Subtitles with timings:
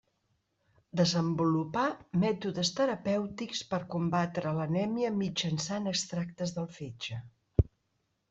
[0.99, 1.83] Desenvolupà
[2.23, 7.21] mètodes terapèutics per combatre l'anèmia mitjançant extractes del fetge.